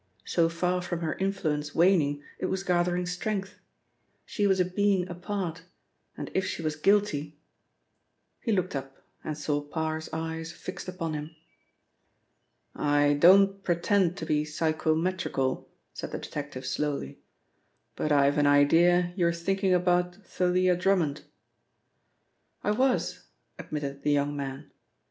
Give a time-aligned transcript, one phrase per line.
[0.25, 3.59] So far from her influence waning, it was gathering strength.
[4.25, 5.61] She was a being apart,
[6.17, 7.37] and if she was guilty
[8.39, 11.35] He looked up, and saw Parr's eyes fixed upon him.
[12.73, 17.19] "I don't pretend to be psychometrical," said the detective slowly,
[17.95, 21.25] "but I've an idea you're thinking about Thalia Drummond."
[22.63, 23.25] "I was,"
[23.59, 24.61] admitted the young man.
[24.61, 24.71] "Mr.